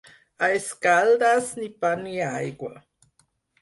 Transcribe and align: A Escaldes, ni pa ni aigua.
A 0.47 0.47
Escaldes, 0.59 1.53
ni 1.61 1.71
pa 1.79 1.95
ni 2.03 2.19
aigua. 2.33 2.77